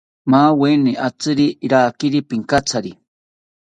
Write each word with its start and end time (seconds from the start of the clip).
Maweni 0.31 0.93
atziri 1.07 1.47
rakiri 1.71 2.19
pinkatsari 2.29 2.91